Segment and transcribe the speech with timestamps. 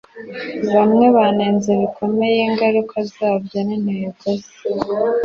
[0.75, 4.49] bamwe banenze bikomeye ingaruka zabyo n'intego ze,